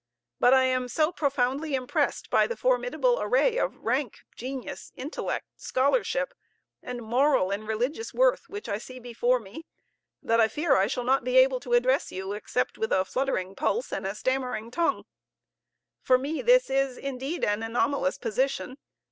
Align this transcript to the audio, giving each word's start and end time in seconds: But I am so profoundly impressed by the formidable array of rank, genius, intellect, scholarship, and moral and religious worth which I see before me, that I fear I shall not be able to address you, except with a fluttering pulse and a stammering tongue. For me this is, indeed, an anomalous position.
But 0.39 0.55
I 0.55 0.63
am 0.63 0.87
so 0.87 1.11
profoundly 1.11 1.75
impressed 1.75 2.31
by 2.31 2.47
the 2.47 2.57
formidable 2.57 3.21
array 3.21 3.57
of 3.59 3.77
rank, 3.77 4.21
genius, 4.35 4.91
intellect, 4.95 5.45
scholarship, 5.57 6.33
and 6.81 7.03
moral 7.03 7.51
and 7.51 7.67
religious 7.67 8.11
worth 8.11 8.49
which 8.49 8.67
I 8.67 8.79
see 8.79 8.97
before 8.99 9.39
me, 9.39 9.63
that 10.23 10.41
I 10.41 10.47
fear 10.47 10.75
I 10.75 10.87
shall 10.87 11.03
not 11.03 11.23
be 11.23 11.37
able 11.37 11.59
to 11.59 11.73
address 11.73 12.11
you, 12.11 12.33
except 12.33 12.79
with 12.79 12.91
a 12.91 13.05
fluttering 13.05 13.53
pulse 13.53 13.93
and 13.93 14.07
a 14.07 14.15
stammering 14.15 14.71
tongue. 14.71 15.03
For 16.01 16.17
me 16.17 16.41
this 16.41 16.71
is, 16.71 16.97
indeed, 16.97 17.43
an 17.43 17.61
anomalous 17.61 18.17
position. 18.17 18.79